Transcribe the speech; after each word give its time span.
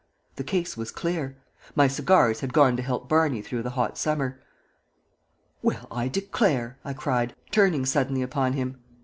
The 0.37 0.43
case 0.43 0.75
was 0.75 0.89
clear. 0.89 1.37
My 1.75 1.87
cigars 1.87 2.39
had 2.39 2.53
gone 2.55 2.75
to 2.75 2.81
help 2.81 3.07
Barney 3.07 3.43
through 3.43 3.61
the 3.61 3.69
hot 3.77 3.99
summer. 3.99 4.41
"Well, 5.61 5.85
I 5.91 6.07
declare!" 6.07 6.79
I 6.83 6.93
cried, 6.93 7.35
turning 7.51 7.85
suddenly 7.85 8.23
upon 8.23 8.53
him. 8.53 8.77